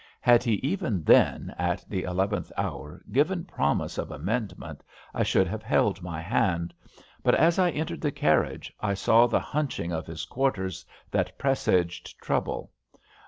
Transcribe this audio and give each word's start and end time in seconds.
Had 0.21 0.41
he 0.41 0.53
even 0.63 1.03
then, 1.03 1.53
at 1.59 1.85
the 1.87 2.01
eleventh 2.05 2.51
hour, 2.57 3.03
given 3.11 3.45
promise 3.45 3.99
of 3.99 4.09
amendment, 4.09 4.81
I 5.13 5.21
should 5.21 5.45
have 5.45 5.61
held 5.61 6.01
my 6.01 6.19
hand. 6.19 6.73
But 7.21 7.35
as 7.35 7.59
I 7.59 7.69
entered 7.69 8.01
the 8.01 8.11
carriage 8.11 8.73
I 8.81 8.95
saw 8.95 9.27
the 9.27 9.39
hunching 9.39 9.91
of 9.91 10.07
his 10.07 10.25
quarters 10.25 10.83
that 11.11 11.37
presaged 11.37 12.17
trouble. 12.17 12.71